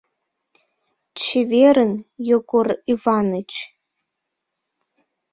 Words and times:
Чеверын, 1.21 1.91
Йогор 2.29 2.67
Иваныч. 2.91 3.51